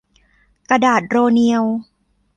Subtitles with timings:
[0.69, 1.63] กระดาษโรเนียว